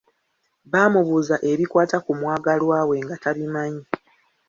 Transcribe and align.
Baamubuuza 0.71 1.35
ebikwata 1.51 1.97
ku 2.05 2.11
mwagalwa 2.19 2.79
we 2.89 2.97
nga 3.03 3.15
tabimanyi. 3.23 3.83